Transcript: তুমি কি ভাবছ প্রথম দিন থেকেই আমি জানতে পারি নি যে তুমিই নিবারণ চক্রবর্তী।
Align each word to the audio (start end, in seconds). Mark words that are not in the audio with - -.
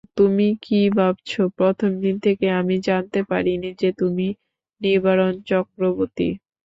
তুমি 0.17 0.47
কি 0.63 0.79
ভাবছ 0.97 1.29
প্রথম 1.57 1.91
দিন 2.03 2.15
থেকেই 2.25 2.53
আমি 2.59 2.75
জানতে 2.87 3.19
পারি 3.31 3.53
নি 3.57 3.69
যে 3.81 3.89
তুমিই 3.99 4.37
নিবারণ 4.81 5.33
চক্রবর্তী। 5.49 6.29